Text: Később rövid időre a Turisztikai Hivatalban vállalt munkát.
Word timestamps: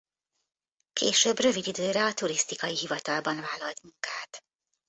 Később 0.93 1.39
rövid 1.39 1.67
időre 1.67 2.05
a 2.05 2.13
Turisztikai 2.13 2.77
Hivatalban 2.77 3.35
vállalt 3.41 3.81
munkát. 3.83 4.43